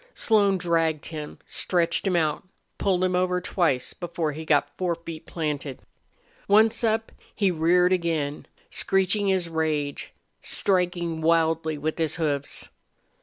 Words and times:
Slone 0.15 0.57
dragged 0.57 1.05
him, 1.05 1.37
stretched 1.45 2.07
him 2.07 2.15
out, 2.15 2.43
pulled 2.79 3.03
him 3.03 3.15
over 3.15 3.39
twice 3.39 3.93
before 3.93 4.31
he 4.31 4.45
got 4.45 4.75
forefeet 4.75 5.27
planted. 5.27 5.83
Once 6.47 6.83
up, 6.83 7.11
he 7.35 7.51
reared 7.51 7.93
again, 7.93 8.47
screeching 8.71 9.27
his 9.27 9.47
rage, 9.47 10.11
striking 10.41 11.21
wildly 11.21 11.77
with 11.77 11.99
his 11.99 12.15
hoofs. 12.15 12.69